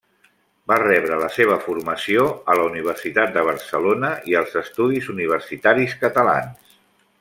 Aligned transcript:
Va 0.69 0.77
rebre 0.83 1.19
la 1.23 1.27
seva 1.35 1.57
formació 1.65 2.25
a 2.53 2.57
la 2.61 2.65
Universitat 2.71 3.37
de 3.37 3.45
Barcelona 3.51 4.13
i 4.33 4.39
als 4.43 4.59
Estudis 4.67 5.15
Universitaris 5.17 5.99
Catalans. 6.05 6.79